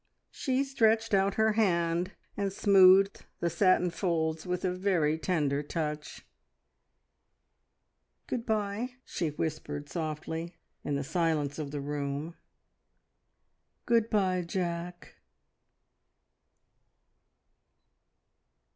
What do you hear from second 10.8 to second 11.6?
in the silence